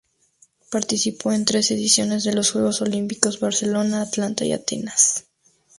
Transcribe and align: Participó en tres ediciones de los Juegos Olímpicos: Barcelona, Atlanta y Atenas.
Participó 0.71 1.31
en 1.31 1.45
tres 1.45 1.69
ediciones 1.69 2.23
de 2.23 2.33
los 2.33 2.49
Juegos 2.49 2.81
Olímpicos: 2.81 3.39
Barcelona, 3.39 4.01
Atlanta 4.01 4.43
y 4.43 4.51
Atenas. 4.51 5.27